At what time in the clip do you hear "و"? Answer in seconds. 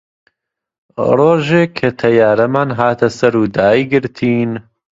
3.41-3.45